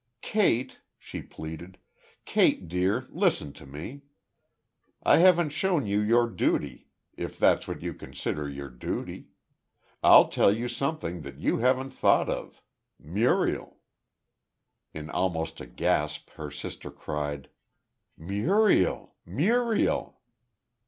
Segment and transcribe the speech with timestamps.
[0.23, 1.77] "Kate!" she pleaded.
[2.25, 4.01] "Kate, dear, listen to me!
[5.03, 9.27] I haven't shown you your duty if that's what you consider your duty....
[10.01, 12.63] I'll tell you something that you haven't thought of....
[12.97, 13.77] Muriel."
[14.91, 17.49] In almost a gasp, her sister cried:
[18.17, 19.13] "Muriel!...
[19.23, 20.19] Muriel!"